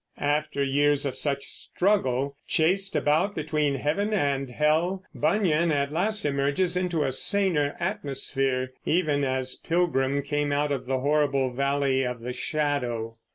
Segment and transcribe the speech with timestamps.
[0.17, 6.75] After years of such struggle, chased about between heaven and hell, Bunyan at last emerges
[6.75, 12.33] into a saner atmosphere, even as Pilgrim came out of the horrible Valley of the
[12.33, 13.15] Shadow.